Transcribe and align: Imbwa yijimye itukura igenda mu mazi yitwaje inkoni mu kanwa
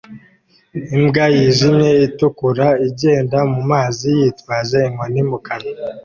Imbwa 0.95 1.25
yijimye 1.35 1.89
itukura 2.07 2.67
igenda 2.87 3.39
mu 3.51 3.61
mazi 3.71 4.05
yitwaje 4.19 4.79
inkoni 4.89 5.21
mu 5.29 5.37
kanwa 5.45 5.71